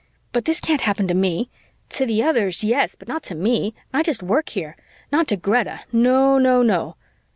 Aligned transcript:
But 0.31 0.45
this 0.45 0.59
can't 0.59 0.81
happen 0.81 1.07
to 1.07 1.13
me. 1.13 1.51
To 1.89 2.07
the 2.07 2.23
others, 2.23 2.63
yes, 2.63 2.95
but 2.95 3.07
not 3.07 3.21
to 3.25 3.35
me. 3.35 3.75
I 3.93 4.01
just 4.01 4.23
work 4.23 4.49
here. 4.49 4.75
Not 5.11 5.27
to 5.27 5.37
Greta, 5.37 5.81
no, 5.93 6.39
no, 6.39 6.63
no!" 6.63 6.95